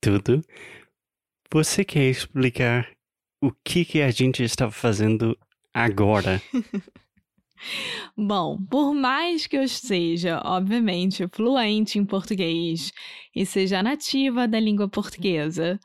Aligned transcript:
Tudo? 0.00 0.42
Você 1.50 1.84
quer 1.84 2.08
explicar 2.08 2.88
o 3.42 3.50
que, 3.64 3.84
que 3.84 4.02
a 4.02 4.10
gente 4.10 4.42
estava 4.42 4.70
fazendo 4.72 5.36
agora? 5.72 6.40
Bom, 8.16 8.56
por 8.70 8.94
mais 8.94 9.46
que 9.46 9.56
eu 9.56 9.66
seja, 9.66 10.40
obviamente, 10.44 11.26
fluente 11.32 11.98
em 11.98 12.04
português 12.04 12.92
e 13.34 13.44
seja 13.44 13.82
nativa 13.82 14.46
da 14.46 14.60
língua 14.60 14.88
portuguesa, 14.88 15.78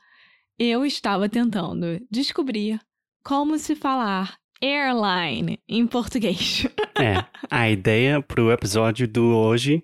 eu 0.58 0.84
estava 0.84 1.28
tentando 1.28 2.00
descobrir 2.10 2.80
como 3.24 3.58
se 3.58 3.74
falar 3.74 4.36
airline 4.62 5.58
em 5.68 5.86
português. 5.86 6.66
É, 6.96 7.24
a 7.50 7.68
ideia 7.68 8.22
para 8.22 8.40
o 8.40 8.52
episódio 8.52 9.08
do 9.08 9.34
hoje, 9.36 9.82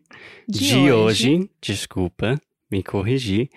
De 0.48 0.60
de, 0.60 0.76
hoje. 0.92 1.30
hoje, 1.34 1.50
desculpa, 1.60 2.40
me 2.70 2.84
corrigi, 2.84 3.50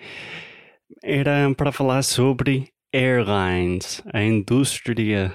era 1.02 1.52
para 1.54 1.72
falar 1.72 2.02
sobre 2.02 2.68
airlines, 2.92 4.02
a 4.12 4.22
indústria 4.22 5.34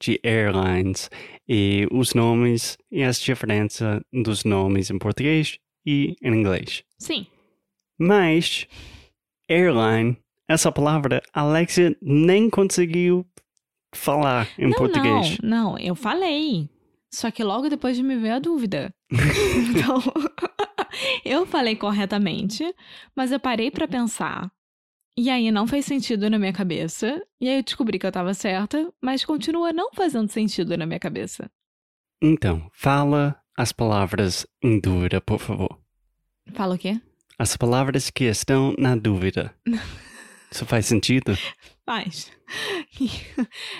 de 0.00 0.20
airlines 0.22 1.08
e 1.48 1.86
os 1.90 2.12
nomes 2.14 2.76
e 2.90 3.02
as 3.02 3.20
diferenças 3.20 4.00
dos 4.12 4.44
nomes 4.44 4.90
em 4.90 4.98
português 4.98 5.58
e 5.86 6.14
em 6.22 6.34
inglês. 6.34 6.82
Sim, 6.98 7.26
Mas, 7.98 8.66
airline, 9.48 10.16
essa 10.48 10.70
palavra, 10.72 11.22
Alexia 11.32 11.96
nem 12.02 12.50
conseguiu 12.50 13.26
falar 13.94 14.48
em 14.58 14.68
não, 14.70 14.76
português. 14.76 15.38
não, 15.42 15.72
não, 15.72 15.78
eu 15.78 15.94
falei. 15.94 16.68
Só 17.14 17.30
que 17.30 17.44
logo 17.44 17.68
depois 17.68 17.96
de 17.96 18.02
me 18.02 18.16
ver 18.16 18.30
a 18.30 18.38
dúvida. 18.38 18.92
então, 19.10 20.00
eu 21.24 21.46
falei 21.46 21.76
corretamente, 21.76 22.64
mas 23.14 23.30
eu 23.30 23.38
parei 23.38 23.70
pra 23.70 23.86
pensar. 23.86 24.50
E 25.16 25.28
aí 25.28 25.50
não 25.50 25.66
fez 25.66 25.84
sentido 25.84 26.30
na 26.30 26.38
minha 26.38 26.52
cabeça. 26.52 27.22
E 27.40 27.48
aí 27.48 27.56
eu 27.56 27.62
descobri 27.62 27.98
que 27.98 28.06
eu 28.06 28.12
tava 28.12 28.32
certa, 28.32 28.92
mas 29.00 29.24
continua 29.24 29.72
não 29.72 29.92
fazendo 29.92 30.30
sentido 30.30 30.76
na 30.76 30.86
minha 30.86 30.98
cabeça. 30.98 31.50
Então, 32.22 32.70
fala 32.72 33.38
as 33.56 33.72
palavras 33.72 34.46
em 34.62 34.80
dúvida, 34.80 35.20
por 35.20 35.38
favor. 35.38 35.78
Fala 36.54 36.76
o 36.76 36.78
quê? 36.78 37.00
As 37.38 37.56
palavras 37.56 38.08
que 38.08 38.24
estão 38.24 38.74
na 38.78 38.96
dúvida. 38.96 39.54
Isso 40.50 40.66
faz 40.66 40.86
sentido? 40.86 41.36
Faz. 41.84 42.30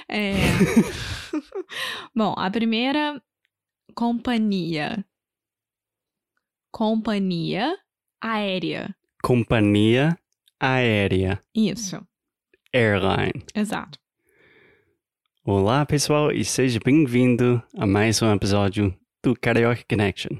É... 0.09 0.33
Bom, 2.17 2.35
a 2.37 2.51
primeira, 2.51 3.23
companhia. 3.95 5.05
Companhia 6.71 7.77
aérea. 8.21 8.95
Companhia 9.23 10.19
aérea, 10.67 11.43
Isso, 11.53 12.01
airline. 12.73 13.33
exato. 13.53 13.99
Olá, 15.45 15.85
pessoal, 15.85 16.31
e 16.31 16.45
seja 16.45 16.79
bem-vindo 16.79 17.61
a 17.77 17.85
mais 17.85 18.23
um 18.23 18.33
episódio 18.33 18.97
do 19.25 19.35
Karaoke 19.35 19.85
Connection. 19.85 20.37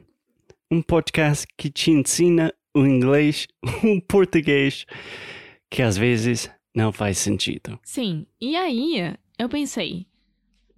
Um 0.71 0.81
podcast 0.81 1.45
que 1.59 1.69
te 1.69 1.91
ensina 1.91 2.55
o 2.73 2.87
inglês, 2.87 3.49
o 3.83 4.01
português, 4.01 4.87
que 5.69 5.83
às 5.83 5.97
vezes 5.97 6.49
não 6.73 6.93
faz 6.93 7.19
sentido. 7.19 7.77
Sim, 7.83 8.25
e 8.41 8.55
aí 8.55 9.17
eu 9.37 9.49
pensei, 9.49 10.07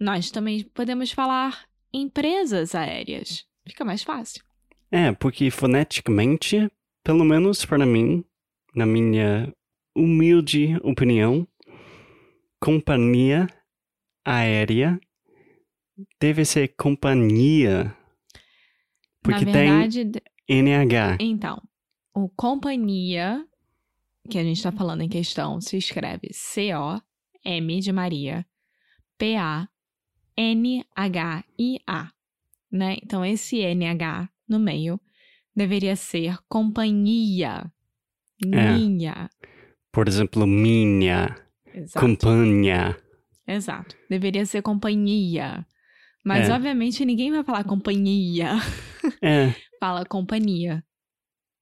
nós 0.00 0.30
também 0.30 0.64
podemos 0.72 1.12
falar 1.12 1.66
empresas 1.92 2.74
aéreas. 2.74 3.44
Fica 3.68 3.84
mais 3.84 4.02
fácil. 4.02 4.42
É, 4.90 5.12
porque 5.12 5.50
foneticamente, 5.50 6.66
pelo 7.04 7.26
menos 7.26 7.66
para 7.66 7.84
mim, 7.84 8.24
na 8.74 8.84
minha 8.86 9.52
humilde 9.96 10.76
opinião, 10.82 11.46
companhia 12.60 13.46
aérea 14.24 14.98
deve 16.20 16.44
ser 16.44 16.74
companhia. 16.76 17.94
Porque 19.22 19.44
Na 19.44 19.52
verdade, 19.52 20.04
de- 20.04 20.20
tem 20.20 20.58
NH. 20.58 21.16
então, 21.20 21.62
o 22.14 22.28
companhia 22.28 23.46
que 24.28 24.38
a 24.38 24.42
gente 24.44 24.56
está 24.56 24.72
falando 24.72 25.02
em 25.02 25.08
questão 25.08 25.60
se 25.60 25.76
escreve 25.76 26.28
C-O-M 26.32 27.80
de 27.80 27.92
Maria, 27.92 28.44
P-A-N-H-I-A, 30.76 32.10
né? 32.70 32.96
Então, 33.02 33.24
esse 33.24 33.58
N-H 33.58 34.28
no 34.48 34.58
meio 34.58 35.00
deveria 35.54 35.94
ser 35.96 36.38
companhia. 36.48 37.70
É. 38.52 38.72
Minha. 38.72 39.28
Por 39.92 40.08
exemplo, 40.08 40.46
minha, 40.46 41.36
Exato. 41.72 42.04
companhia. 42.06 42.96
Exato. 43.46 43.94
Deveria 44.10 44.44
ser 44.46 44.62
companhia. 44.62 45.64
Mas, 46.24 46.48
É. 46.48 46.52
obviamente, 46.54 47.04
ninguém 47.04 47.30
vai 47.30 47.44
falar 47.44 47.64
companhia. 47.64 48.52
É, 49.22 49.52
Fala 49.78 50.04
companhia. 50.06 50.82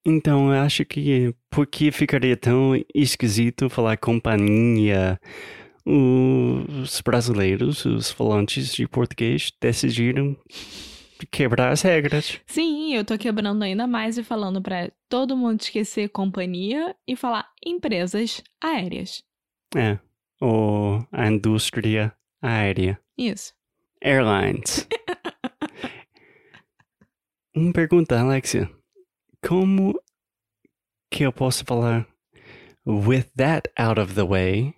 então 0.07 0.53
eu 0.55 0.61
acho 0.63 0.85
que 0.85 1.35
porque 1.51 1.91
ficaria 1.91 2.37
tão 2.37 2.73
esquisito 2.95 3.69
falar 3.69 3.97
companhia, 3.97 5.19
os 5.85 7.01
brasileiros, 7.01 7.85
os 7.85 8.11
falantes 8.11 8.73
de 8.73 8.87
português, 8.87 9.51
decidiram 9.61 10.37
quebrar 11.27 11.71
as 11.73 11.83
regras. 11.83 12.41
Sim, 12.47 12.95
eu 12.95 13.05
tô 13.05 13.17
quebrando 13.19 13.63
ainda 13.63 13.87
mais 13.87 14.19
e 14.19 14.23
falando 14.23 14.61
pra 14.63 14.91
todo 15.09 15.37
mundo 15.37 15.61
esquecer 15.61 16.09
companhia 16.09 16.95
e 17.07 17.15
falar 17.17 17.49
empresas 17.65 18.43
aéreas. 18.61 19.23
É, 19.77 19.99
ou 20.41 21.07
a 21.11 21.27
indústria 21.29 22.13
aérea. 22.41 22.99
Isso. 23.17 23.55
Airlines. 24.01 24.87
Uma 27.55 27.73
pergunta, 27.73 28.19
Alexia. 28.19 28.71
Como 29.47 30.01
que 31.11 31.25
eu 31.25 31.33
posso 31.33 31.65
falar 31.65 32.07
with 32.87 33.25
that 33.37 33.71
out 33.77 34.01
of 34.01 34.15
the 34.15 34.23
way? 34.25 34.75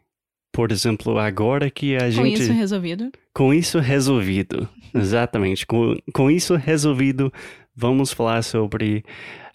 Por 0.53 0.71
exemplo, 0.72 1.19
agora 1.19 1.71
que 1.71 1.97
a 1.97 2.00
Com 2.00 2.11
gente. 2.11 2.43
isso 2.43 2.53
resolvido. 2.53 3.11
Com 3.34 3.52
isso 3.52 3.80
resolvido. 3.80 4.69
Exatamente. 4.94 5.66
Com, 5.66 5.96
com 6.14 6.31
isso 6.31 6.54
resolvido, 6.54 7.32
vamos 7.75 8.12
falar 8.12 8.42
sobre 8.42 9.04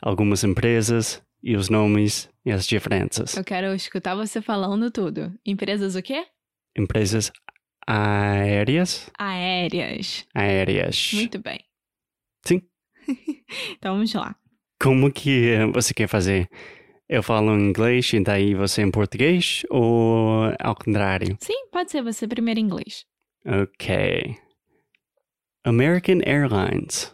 algumas 0.01 0.43
empresas 0.43 1.23
e 1.41 1.55
os 1.55 1.69
nomes 1.69 2.29
e 2.45 2.51
as 2.51 2.67
diferenças. 2.67 3.37
Eu 3.37 3.43
quero 3.43 3.73
escutar 3.73 4.15
você 4.15 4.41
falando 4.41 4.91
tudo. 4.91 5.33
Empresas 5.45 5.95
o 5.95 6.01
quê? 6.01 6.25
Empresas 6.77 7.31
aéreas. 7.87 9.09
Aéreas. 9.17 10.27
Aéreas. 10.35 11.11
Muito 11.13 11.39
bem. 11.39 11.59
Sim. 12.45 12.61
Então 13.77 13.93
vamos 13.93 14.13
lá. 14.13 14.35
Como 14.79 15.11
que 15.11 15.55
você 15.73 15.91
quer 15.91 16.07
fazer? 16.07 16.47
Eu 17.07 17.23
falo 17.23 17.57
em 17.57 17.69
inglês 17.69 18.13
e 18.13 18.19
daí 18.19 18.53
você 18.53 18.83
em 18.83 18.91
português? 18.91 19.63
Ou 19.71 20.53
ao 20.59 20.75
contrário? 20.75 21.35
Sim, 21.41 21.67
pode 21.71 21.89
ser 21.89 22.03
você 22.03 22.27
primeiro 22.27 22.59
em 22.59 22.63
inglês. 22.63 23.08
Ok. 23.45 24.35
American 25.65 26.19
Airlines. 26.25 27.13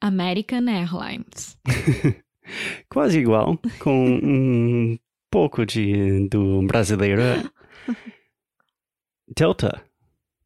American 0.00 0.68
Airlines. 0.68 1.58
Quase 2.88 3.18
igual, 3.18 3.58
com 3.78 4.06
um 4.22 4.98
pouco 5.30 5.64
de 5.64 6.28
do 6.28 6.62
brasileiro. 6.66 7.22
Delta. 9.36 9.84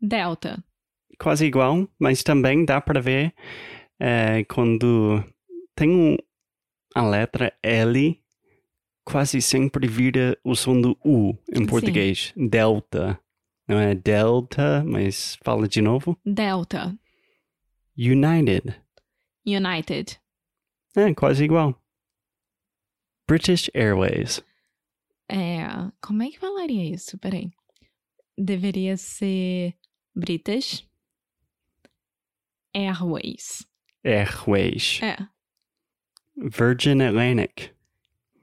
Delta. 0.00 0.62
quase 1.18 1.46
igual, 1.46 1.88
mas 1.98 2.22
também 2.22 2.66
dá 2.66 2.80
para 2.80 3.00
ver 3.00 3.32
é, 3.98 4.44
quando 4.44 5.24
tem 5.74 5.88
um, 5.88 6.16
a 6.94 7.06
letra 7.08 7.52
L, 7.62 8.20
quase 9.04 9.40
sempre 9.40 9.86
vira 9.86 10.38
o 10.44 10.54
som 10.54 10.78
do 10.78 10.98
U 11.02 11.38
em 11.50 11.60
Sim. 11.60 11.66
português. 11.66 12.32
Delta. 12.36 13.18
Não 13.66 13.78
é 13.78 13.94
Delta, 13.94 14.84
mas 14.84 15.36
fala 15.42 15.66
de 15.66 15.80
novo. 15.80 16.18
Delta, 16.24 16.96
United. 17.96 18.74
United. 19.46 20.20
É, 20.96 21.14
quase 21.14 21.44
igual. 21.44 21.80
British 23.26 23.70
Airways. 23.74 24.42
É, 25.28 25.66
como 26.00 26.22
é 26.22 26.30
que 26.30 26.38
falaria 26.38 26.94
isso? 26.94 27.18
Peraí. 27.18 27.50
Deveria 28.36 28.96
ser 28.96 29.74
British 30.14 30.86
Airways. 32.74 33.66
Airways. 34.04 35.00
É. 35.02 35.16
Virgin 36.36 37.00
Atlantic. 37.00 37.72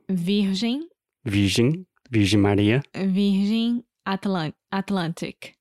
Virgin, 0.09 0.87
Virgin. 1.23 1.85
Virgin 2.09 2.37
Maria. 2.39 2.81
Virgin 2.93 3.83
Atlan 4.13 4.53
Atlantic. 4.69 5.53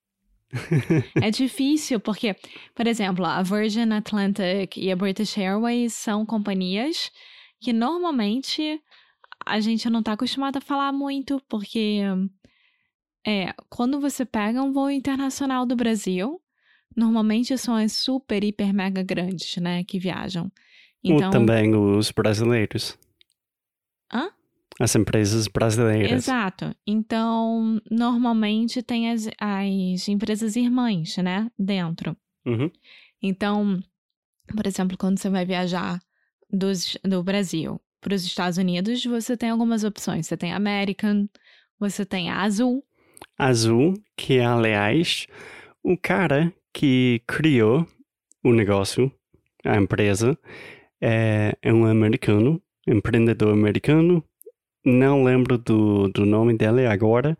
É 1.23 1.31
difícil 1.31 2.01
porque, 2.01 2.35
por 2.75 2.87
exemplo, 2.87 3.25
a 3.25 3.43
Virgin 3.43 3.93
Atlantic 3.93 4.77
e 4.77 4.91
a 4.91 4.97
British 4.97 5.39
Airways 5.39 5.95
são 5.95 6.27
companhias 6.27 7.13
que 7.61 7.73
normalmente 7.73 8.81
a 9.47 9.61
gente 9.61 9.89
não 9.89 10.03
tá 10.03 10.13
acostumado 10.13 10.57
a 10.57 10.61
falar 10.61 10.93
muito, 10.93 11.41
porque 11.49 12.01
é, 13.27 13.53
quando 13.69 14.01
você 14.01 14.25
pega 14.25 14.63
um 14.63 14.73
voo 14.73 14.91
internacional 14.91 15.65
do 15.65 15.77
Brasil, 15.77 16.41
normalmente 16.97 17.57
são 17.57 17.77
as 17.77 17.93
super, 17.93 18.43
hiper, 18.43 18.73
mega 18.75 19.03
grandes, 19.03 19.57
né, 19.57 19.85
que 19.85 19.99
viajam. 19.99 20.51
Então, 21.03 21.29
Ou 21.29 21.33
também 21.33 21.75
os 21.75 22.11
brasileiros. 22.11 22.99
Hã? 24.13 24.31
As 24.81 24.97
empresas 24.97 25.47
brasileiras. 25.47 26.25
Exato. 26.25 26.75
Então, 26.87 27.81
normalmente 27.91 28.83
tem 28.83 29.11
as, 29.11 29.29
as 29.39 30.09
empresas 30.09 30.57
irmãs, 30.57 31.19
né, 31.19 31.51
dentro. 31.59 32.17
Uhum. 32.47 32.71
Então, 33.23 33.79
por 34.57 34.67
exemplo, 34.67 34.97
quando 34.97 35.19
você 35.19 35.29
vai 35.29 35.45
viajar 35.45 36.01
dos, 36.51 36.97
do 37.05 37.23
Brasil 37.23 37.81
para 38.01 38.15
os 38.15 38.25
Estados 38.25 38.57
Unidos, 38.57 39.05
você 39.05 39.37
tem 39.37 39.51
algumas 39.51 39.85
opções. 39.85 40.27
Você 40.27 40.37
tem 40.37 40.53
American, 40.53 41.29
você 41.79 42.05
tem 42.05 42.31
a 42.31 42.41
Azul. 42.41 42.83
Azul, 43.39 43.95
que 44.17 44.39
é, 44.39 44.47
aliás, 44.47 45.27
o 45.83 45.97
cara 45.97 46.53
que 46.73 47.23
criou 47.27 47.87
o 48.43 48.53
negócio, 48.53 49.13
a 49.65 49.77
empresa, 49.77 50.39
é, 51.01 51.57
é 51.63 51.73
um 51.73 51.85
americano, 51.87 52.63
empreendedor 52.87 53.53
americano. 53.53 54.25
Não 54.85 55.23
lembro 55.23 55.59
do, 55.59 56.09
do 56.09 56.25
nome 56.25 56.57
dele 56.57 56.87
agora, 56.87 57.37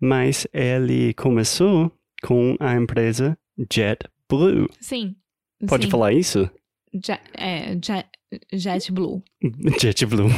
mas 0.00 0.46
ele 0.52 1.14
começou 1.14 1.92
com 2.22 2.56
a 2.58 2.74
empresa 2.74 3.38
JetBlue. 3.72 4.68
Sim. 4.80 5.14
Pode 5.68 5.84
sim. 5.84 5.90
falar 5.90 6.12
isso? 6.12 6.50
Jet, 6.92 7.20
é, 7.34 7.78
Jet, 7.82 8.08
JetBlue. 8.52 9.22
JetBlue. 9.80 10.28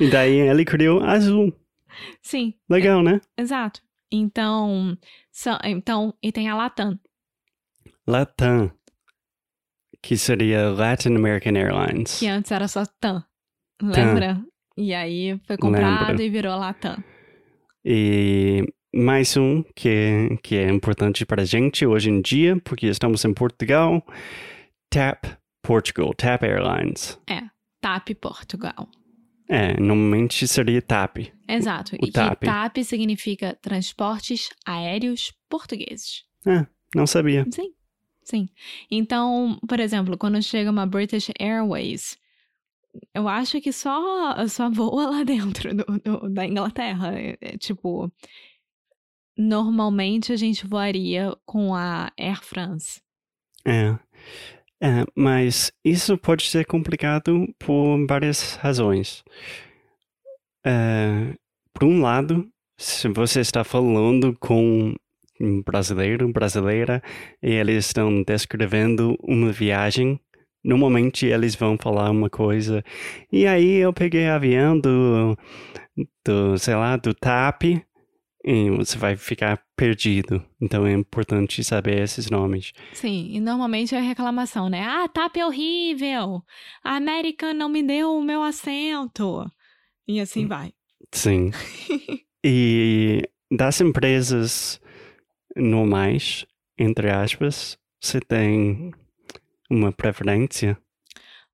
e 0.00 0.10
daí 0.10 0.34
ele 0.34 0.64
criou 0.64 1.02
Azul. 1.02 1.52
sim, 2.22 2.54
Legal, 2.68 3.02
né? 3.02 3.20
exato. 3.36 3.80
Então, 4.10 4.96
são, 5.30 5.58
então, 5.64 6.14
e 6.22 6.32
tem 6.32 6.48
a 6.48 6.56
Latam. 6.56 6.98
Latam, 8.06 8.72
que 10.02 10.16
seria 10.16 10.70
Latin 10.70 11.14
American 11.14 11.54
Airlines. 11.56 12.18
que 12.18 12.26
antes 12.26 12.50
era 12.50 12.66
só 12.66 12.84
TAM. 13.00 13.24
Lembra? 13.82 14.40
E 14.76 14.94
aí 14.94 15.40
foi 15.46 15.56
comprado 15.56 16.08
Lembro. 16.08 16.22
e 16.22 16.30
virou 16.30 16.56
Latam. 16.56 17.02
E 17.84 18.64
mais 18.94 19.36
um 19.36 19.62
que, 19.74 20.38
que 20.42 20.56
é 20.56 20.68
importante 20.68 21.24
para 21.24 21.42
a 21.42 21.44
gente 21.44 21.86
hoje 21.86 22.10
em 22.10 22.20
dia, 22.20 22.60
porque 22.64 22.86
estamos 22.86 23.24
em 23.24 23.32
Portugal, 23.32 24.04
TAP 24.90 25.24
Portugal, 25.62 26.12
TAP 26.14 26.42
Airlines. 26.44 27.18
TAP 27.80 28.10
Portugal. 28.20 28.88
É, 29.48 29.80
normalmente 29.80 30.46
seria 30.46 30.82
TAP. 30.82 31.32
Exato. 31.48 31.96
O 31.96 32.06
e 32.06 32.12
TAP. 32.12 32.40
que 32.40 32.46
TAP 32.46 32.76
significa 32.84 33.56
Transportes 33.62 34.50
Aéreos 34.66 35.32
Portugueses. 35.48 36.24
Não 36.94 37.06
sabia. 37.06 37.46
Sim, 37.50 37.72
sim. 38.22 38.48
Então, 38.90 39.58
por 39.66 39.80
exemplo, 39.80 40.16
quando 40.18 40.42
chega 40.42 40.70
uma 40.70 40.86
British 40.86 41.30
Airways, 41.38 42.18
eu 43.14 43.28
acho 43.28 43.60
que 43.60 43.72
só, 43.72 44.46
só 44.48 44.70
voa 44.70 45.10
lá 45.10 45.24
dentro 45.24 45.74
do- 45.74 45.98
do- 46.04 46.28
da 46.30 46.46
Inglaterra. 46.46 47.18
É, 47.18 47.36
é, 47.40 47.58
tipo, 47.58 48.10
normalmente 49.36 50.32
a 50.32 50.36
gente 50.36 50.66
voaria 50.66 51.34
com 51.46 51.74
a 51.74 52.10
Air 52.18 52.42
France. 52.42 53.00
É. 53.66 53.98
É, 54.80 55.04
mas 55.14 55.72
isso 55.84 56.16
pode 56.16 56.44
ser 56.44 56.64
complicado 56.64 57.52
por 57.58 58.06
várias 58.06 58.54
razões. 58.54 59.24
É, 60.64 61.34
por 61.72 61.84
um 61.84 62.00
lado, 62.00 62.48
se 62.78 63.08
você 63.08 63.40
está 63.40 63.64
falando 63.64 64.36
com 64.38 64.94
um 65.40 65.62
brasileiro, 65.62 66.32
brasileira, 66.32 67.02
e 67.42 67.50
eles 67.52 67.86
estão 67.86 68.22
descrevendo 68.22 69.16
uma 69.22 69.50
viagem, 69.52 70.20
normalmente 70.68 71.24
eles 71.24 71.54
vão 71.54 71.78
falar 71.78 72.10
uma 72.10 72.28
coisa. 72.28 72.84
E 73.32 73.46
aí 73.46 73.76
eu 73.76 73.90
peguei 73.90 74.28
avião 74.28 74.78
do, 74.78 75.36
do 76.22 76.58
sei 76.58 76.74
lá, 76.74 76.96
do 76.96 77.14
TAP, 77.14 77.82
e 78.44 78.70
você 78.70 78.98
vai 78.98 79.16
ficar 79.16 79.60
perdido. 79.74 80.44
Então 80.60 80.86
é 80.86 80.92
importante 80.92 81.64
saber 81.64 82.02
esses 82.02 82.28
nomes. 82.30 82.72
Sim, 82.92 83.30
e 83.32 83.40
normalmente 83.40 83.94
é 83.94 84.00
reclamação, 84.00 84.68
né? 84.68 84.84
Ah, 84.84 85.08
TAP 85.08 85.38
é 85.38 85.46
horrível! 85.46 86.42
A 86.84 86.96
American 86.96 87.54
não 87.54 87.70
me 87.70 87.82
deu 87.82 88.16
o 88.16 88.22
meu 88.22 88.42
assento! 88.42 89.50
E 90.06 90.20
assim 90.20 90.46
vai. 90.46 90.72
Sim. 91.12 91.50
E 92.44 93.28
das 93.50 93.80
empresas 93.80 94.80
normais, 95.56 96.46
entre 96.78 97.10
aspas, 97.10 97.76
você 98.00 98.20
tem 98.20 98.92
uma 99.70 99.92
preferência? 99.92 100.78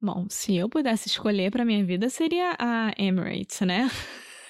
Bom, 0.00 0.26
se 0.28 0.56
eu 0.56 0.68
pudesse 0.68 1.08
escolher 1.08 1.50
pra 1.50 1.64
minha 1.64 1.84
vida, 1.84 2.08
seria 2.10 2.54
a 2.58 2.92
Emirates, 2.98 3.60
né? 3.62 3.90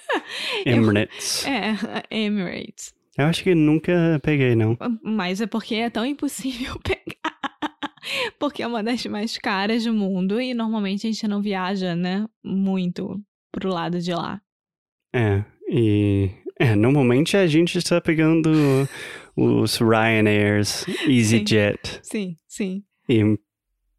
Emirates. 0.67 1.47
É, 1.47 1.71
a 1.71 2.03
Emirates. 2.11 2.95
Eu 3.17 3.27
acho 3.27 3.45
que 3.45 3.55
nunca 3.55 4.21
peguei, 4.23 4.57
não. 4.57 4.77
Mas 5.03 5.41
é 5.41 5.47
porque 5.47 5.77
é 5.77 5.89
tão 5.89 6.05
impossível 6.05 6.79
pegar. 6.83 7.35
Porque 8.39 8.63
é 8.63 8.67
uma 8.67 8.83
das 8.83 9.07
mais 9.07 9.39
caras 9.39 9.85
do 9.85 9.95
mundo 9.95 10.41
e 10.41 10.53
normalmente 10.53 11.07
a 11.07 11.11
gente 11.11 11.29
não 11.29 11.41
viaja, 11.41 11.95
né? 11.95 12.27
Muito 12.43 13.23
pro 13.53 13.71
lado 13.71 14.01
de 14.01 14.13
lá. 14.13 14.41
É, 15.15 15.45
e... 15.69 16.31
É, 16.59 16.77
normalmente 16.77 17.37
a 17.37 17.47
gente 17.47 17.79
está 17.79 18.01
pegando 18.01 18.51
os 19.37 19.77
Ryanairs, 19.79 20.85
EasyJet. 21.09 22.01
Sim, 22.03 22.37
sim. 22.47 22.85
E 23.09 23.37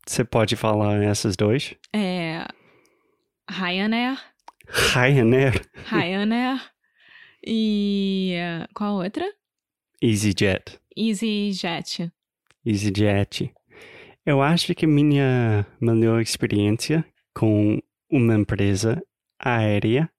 você 0.05 0.23
pode 0.23 0.55
falar 0.55 1.03
esses 1.03 1.35
dois? 1.35 1.75
É. 1.93 2.45
Ryanair, 3.49 4.19
Ryanair, 4.67 5.61
Ryanair 5.85 6.61
e. 7.45 8.35
Qual 8.73 8.95
outra? 8.95 9.25
EasyJet. 10.01 10.79
EasyJet. 10.95 12.11
EasyJet. 12.65 13.53
Eu 14.25 14.41
acho 14.41 14.73
que 14.73 14.87
minha 14.87 15.65
melhor 15.79 16.21
experiência 16.21 17.05
com 17.33 17.79
uma 18.09 18.35
empresa 18.35 19.01
aérea 19.39 20.09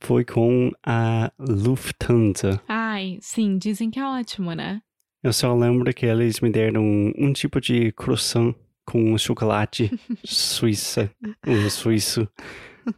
foi 0.00 0.24
com 0.24 0.70
a 0.84 1.30
Lufthansa. 1.38 2.60
Ai, 2.66 3.18
sim, 3.20 3.58
dizem 3.58 3.90
que 3.90 3.98
é 3.98 4.04
ótimo, 4.04 4.52
né? 4.52 4.80
Eu 5.22 5.32
só 5.32 5.54
lembro 5.54 5.92
que 5.92 6.06
eles 6.06 6.40
me 6.40 6.50
deram 6.50 6.82
um, 6.82 7.12
um 7.18 7.32
tipo 7.32 7.60
de 7.60 7.92
croissant 7.92 8.54
com 8.84 9.16
chocolate 9.18 9.90
suíça, 10.24 11.10
um 11.46 11.68
suíço, 11.70 12.28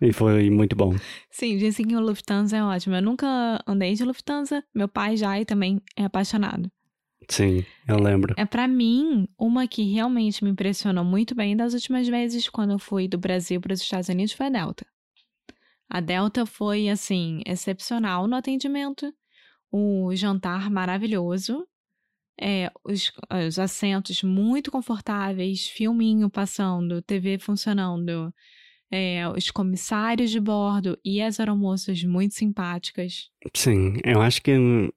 e 0.00 0.12
foi 0.12 0.50
muito 0.50 0.74
bom. 0.74 0.94
Sim, 1.30 1.56
dizem 1.56 1.86
que 1.86 1.96
o 1.96 2.00
Lufthansa 2.00 2.56
é 2.56 2.62
ótimo. 2.62 2.96
Eu 2.96 3.02
nunca 3.02 3.62
andei 3.66 3.94
de 3.94 4.04
Lufthansa, 4.04 4.64
meu 4.74 4.88
pai 4.88 5.16
já 5.16 5.40
e 5.40 5.44
também 5.44 5.80
é 5.96 6.04
apaixonado. 6.04 6.70
Sim, 7.28 7.64
eu 7.88 7.98
lembro. 7.98 8.34
É 8.36 8.44
pra 8.44 8.68
mim 8.68 9.28
uma 9.38 9.66
que 9.66 9.82
realmente 9.92 10.44
me 10.44 10.50
impressionou 10.50 11.04
muito 11.04 11.34
bem 11.34 11.56
das 11.56 11.74
últimas 11.74 12.06
vezes 12.06 12.48
quando 12.48 12.72
eu 12.72 12.78
fui 12.78 13.08
do 13.08 13.18
Brasil 13.18 13.60
para 13.60 13.72
os 13.72 13.80
Estados 13.80 14.08
Unidos 14.08 14.32
foi 14.32 14.46
a 14.46 14.50
Delta. 14.50 14.86
A 15.88 16.00
Delta 16.00 16.44
foi 16.46 16.88
assim 16.88 17.40
excepcional 17.46 18.26
no 18.26 18.36
atendimento, 18.36 19.12
o 19.70 20.14
jantar 20.14 20.70
maravilhoso 20.70 21.66
é, 22.40 22.70
os, 22.84 23.12
os 23.46 23.58
assentos 23.58 24.22
muito 24.22 24.70
confortáveis, 24.70 25.66
filminho 25.66 26.28
passando, 26.28 27.02
TV 27.02 27.38
funcionando, 27.38 28.32
é, 28.90 29.28
os 29.28 29.50
comissários 29.50 30.30
de 30.30 30.40
bordo 30.40 30.98
e 31.04 31.20
as 31.20 31.40
aeromoças 31.40 32.02
muito 32.04 32.34
simpáticas. 32.34 33.30
Sim, 33.54 33.94
eu 34.04 34.20
acho 34.20 34.42
que 34.42 34.52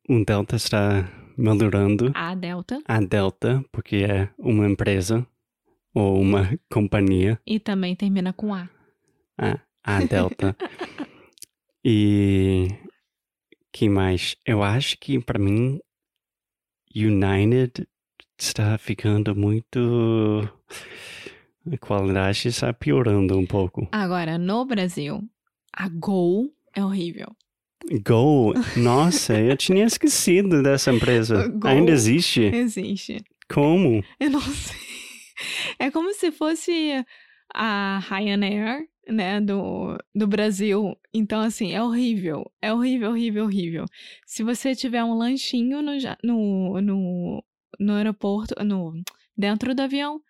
o 0.07 0.25
Delta 0.25 0.55
está 0.55 1.09
melhorando. 1.37 2.11
A 2.13 2.35
Delta. 2.35 2.81
A 2.85 2.99
Delta, 2.99 3.63
porque 3.71 3.97
é 3.97 4.29
uma 4.37 4.69
empresa 4.69 5.25
ou 5.93 6.19
uma 6.19 6.57
companhia. 6.71 7.39
E 7.45 7.59
também 7.59 7.95
termina 7.95 8.33
com 8.33 8.53
A. 8.53 8.69
A, 9.37 9.59
a 9.83 9.99
Delta. 10.01 10.55
e 11.83 12.67
que 13.71 13.89
mais? 13.89 14.35
Eu 14.45 14.61
acho 14.61 14.97
que 14.99 15.19
para 15.19 15.39
mim 15.39 15.79
United 16.95 17.87
está 18.37 18.77
ficando 18.77 19.35
muito 19.35 20.49
a 21.71 21.77
qualidade 21.77 22.47
está 22.47 22.73
piorando 22.73 23.37
um 23.37 23.45
pouco. 23.45 23.87
Agora, 23.91 24.37
no 24.37 24.65
Brasil, 24.65 25.21
a 25.73 25.87
Gol 25.89 26.49
é 26.73 26.83
horrível. 26.83 27.35
Gol? 28.03 28.53
Nossa, 28.75 29.39
eu 29.39 29.55
tinha 29.55 29.85
esquecido 29.85 30.63
dessa 30.63 30.91
empresa. 30.91 31.47
Gol. 31.59 31.69
Ainda 31.69 31.91
existe? 31.91 32.41
Existe. 32.41 33.23
Como? 33.51 34.03
Eu 34.19 34.29
não 34.31 34.41
sei. 34.41 34.77
É 35.77 35.91
como 35.91 36.13
se 36.13 36.31
fosse 36.31 37.05
a 37.53 37.99
Ryanair, 38.09 38.87
né, 39.09 39.41
do, 39.41 39.97
do 40.15 40.27
Brasil. 40.27 40.95
Então, 41.13 41.41
assim, 41.41 41.73
é 41.73 41.81
horrível. 41.81 42.49
É 42.61 42.73
horrível, 42.73 43.11
horrível, 43.11 43.43
horrível. 43.45 43.85
Se 44.25 44.43
você 44.43 44.75
tiver 44.75 45.03
um 45.03 45.13
lanchinho 45.17 45.81
no, 45.81 45.91
no, 46.23 46.81
no, 46.81 47.43
no 47.79 47.93
aeroporto, 47.93 48.53
no, 48.63 48.93
dentro 49.37 49.73
do 49.75 49.81
avião, 49.81 50.21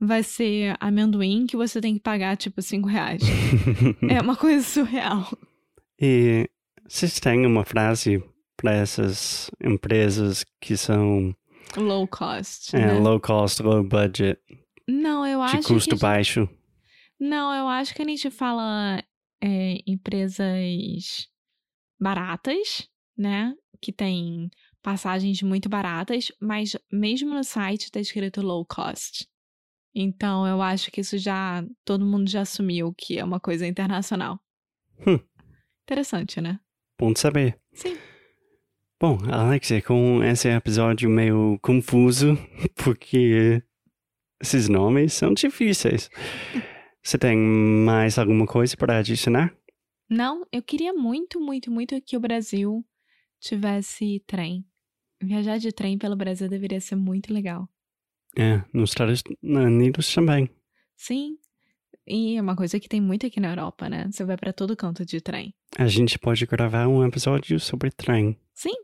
vai 0.00 0.22
ser 0.22 0.76
amendoim 0.80 1.46
que 1.46 1.56
você 1.56 1.80
tem 1.80 1.94
que 1.94 2.00
pagar, 2.00 2.36
tipo, 2.36 2.60
cinco 2.62 2.88
reais. 2.88 3.22
é 4.08 4.20
uma 4.22 4.36
coisa 4.36 4.62
surreal. 4.66 5.28
E 6.00 6.48
vocês 6.88 7.18
têm 7.20 7.44
uma 7.46 7.64
frase 7.64 8.22
para 8.56 8.72
essas 8.72 9.50
empresas 9.62 10.44
que 10.60 10.76
são 10.76 11.34
Low 11.76 12.06
cost. 12.08 12.74
é, 12.76 12.78
né? 12.86 12.92
low 12.98 13.20
cost, 13.20 13.62
low 13.62 13.82
budget, 13.84 14.38
Não, 14.88 15.26
eu 15.26 15.38
de 15.46 15.56
acho 15.56 15.68
custo 15.68 15.90
que. 15.90 15.90
a 15.90 15.96
gente- 15.96 16.00
baixo? 16.00 16.48
Não, 17.18 17.52
eu 17.52 17.66
acho 17.68 17.94
que 17.94 18.02
a 18.02 18.04
gente 18.04 18.30
fala 18.30 19.02
é, 19.42 19.78
empresas 19.86 21.28
baratas, 22.00 22.88
né? 23.16 23.54
Que 23.80 23.92
tem 23.92 24.50
passagens 24.82 25.42
muito 25.42 25.68
baratas, 25.68 26.30
mas 26.40 26.76
mesmo 26.92 27.34
no 27.34 27.42
site 27.42 27.90
tá 27.90 28.00
escrito 28.00 28.40
low 28.40 28.64
cost. 28.64 29.28
Então 29.94 30.46
eu 30.46 30.62
acho 30.62 30.90
que 30.90 31.00
isso 31.00 31.18
já. 31.18 31.64
Todo 31.84 32.06
mundo 32.06 32.30
já 32.30 32.42
assumiu 32.42 32.94
que 32.96 33.18
é 33.18 33.24
uma 33.24 33.40
coisa 33.40 33.66
internacional. 33.66 34.38
Hum. 35.06 35.18
Interessante, 35.82 36.40
né? 36.40 36.60
Bom 36.98 37.12
de 37.12 37.18
saber. 37.18 37.58
Sim. 37.72 37.96
Bom, 39.00 39.18
Alexia, 39.30 39.80
com 39.80 40.22
esse 40.24 40.48
episódio 40.48 41.08
meio 41.08 41.58
confuso, 41.62 42.36
porque 42.74 43.62
esses 44.40 44.68
nomes 44.68 45.14
são 45.14 45.32
difíceis. 45.32 46.10
Você 47.08 47.16
tem 47.16 47.38
mais 47.38 48.18
alguma 48.18 48.46
coisa 48.46 48.76
para 48.76 48.98
adicionar? 48.98 49.56
Não, 50.10 50.46
eu 50.52 50.62
queria 50.62 50.92
muito, 50.92 51.40
muito, 51.40 51.70
muito 51.70 51.98
que 52.02 52.18
o 52.18 52.20
Brasil 52.20 52.84
tivesse 53.40 54.22
trem. 54.26 54.62
Viajar 55.18 55.56
de 55.56 55.72
trem 55.72 55.96
pelo 55.96 56.14
Brasil 56.14 56.50
deveria 56.50 56.78
ser 56.82 56.96
muito 56.96 57.32
legal. 57.32 57.66
É, 58.36 58.62
nos 58.74 58.90
Estados 58.90 59.22
Unidos 59.42 60.12
também. 60.12 60.50
Sim. 60.98 61.38
E 62.06 62.36
é 62.36 62.42
uma 62.42 62.54
coisa 62.54 62.78
que 62.78 62.90
tem 62.90 63.00
muito 63.00 63.24
aqui 63.26 63.40
na 63.40 63.52
Europa, 63.52 63.88
né? 63.88 64.06
Você 64.12 64.22
vai 64.22 64.36
pra 64.36 64.52
todo 64.52 64.76
canto 64.76 65.02
de 65.06 65.18
trem. 65.18 65.54
A 65.78 65.86
gente 65.86 66.18
pode 66.18 66.44
gravar 66.44 66.88
um 66.88 67.02
episódio 67.06 67.58
sobre 67.58 67.90
trem, 67.90 68.38
Sim? 68.52 68.74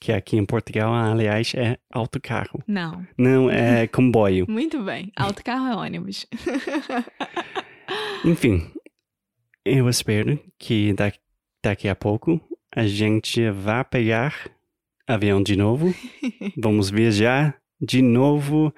Que 0.00 0.12
aqui 0.12 0.36
em 0.36 0.44
Portugal, 0.44 0.92
aliás, 0.94 1.52
é 1.54 1.78
autocarro. 1.90 2.62
Não. 2.66 3.06
Não, 3.16 3.50
é 3.50 3.86
comboio. 3.88 4.46
Muito 4.48 4.82
bem. 4.82 5.10
Autocarro 5.16 5.66
é 5.68 5.76
ônibus. 5.76 6.26
Enfim, 8.24 8.70
eu 9.64 9.88
espero 9.88 10.38
que 10.58 10.92
da- 10.92 11.12
daqui 11.64 11.88
a 11.88 11.94
pouco 11.94 12.40
a 12.74 12.86
gente 12.86 13.48
vá 13.50 13.84
pegar 13.84 14.50
avião 15.06 15.42
de 15.42 15.56
novo. 15.56 15.94
Vamos 16.58 16.90
viajar 16.90 17.56
de 17.80 18.02
novo. 18.02 18.74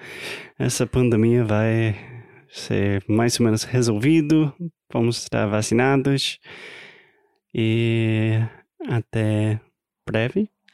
Essa 0.58 0.86
pandemia 0.86 1.44
vai 1.44 1.96
ser 2.48 3.02
mais 3.08 3.38
ou 3.40 3.44
menos 3.46 3.64
resolvido. 3.64 4.52
Vamos 4.92 5.18
estar 5.22 5.46
vacinados. 5.46 6.38
E 7.54 8.32
até 8.86 9.60
breve. 10.06 10.50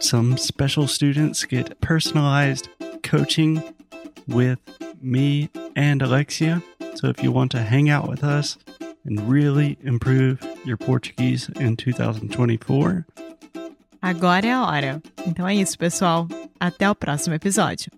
Some 0.00 0.36
special 0.36 0.86
students 0.86 1.44
get 1.44 1.80
personalized 1.80 2.68
coaching 3.02 3.62
with 4.28 4.58
me 5.00 5.50
and 5.76 6.02
Alexia. 6.02 6.62
So 6.94 7.08
if 7.08 7.22
you 7.22 7.32
want 7.32 7.50
to 7.52 7.62
hang 7.62 7.90
out 7.90 8.08
with 8.08 8.22
us 8.22 8.58
and 9.04 9.28
really 9.28 9.78
improve 9.82 10.40
your 10.64 10.76
Portuguese 10.76 11.48
in 11.60 11.76
2024, 11.76 13.06
Agora 14.04 14.46
é 14.46 14.52
a 14.52 14.66
hora. 14.66 15.02
Então 15.26 15.48
é 15.48 15.54
isso, 15.54 15.78
pessoal. 15.78 16.28
Até 16.60 16.90
o 16.90 16.94
próximo 16.94 17.34
episódio. 17.34 17.90